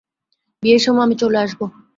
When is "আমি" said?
1.05-1.15